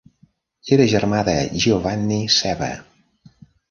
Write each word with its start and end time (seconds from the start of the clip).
Era 0.77 0.87
germà 0.93 1.21
de 1.29 1.37
Giovanni 1.67 2.21
Ceva. 2.41 2.75